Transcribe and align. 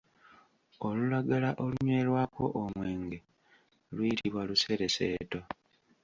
Olulagala 0.87 1.49
olunywerwako 1.63 2.43
omwenge 2.63 3.19
luyitibwa 3.95 4.41
lusereseeto. 4.49 5.39